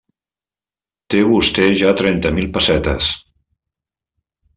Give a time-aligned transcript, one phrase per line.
[1.13, 3.11] Té vostè ja trenta mil pessetes.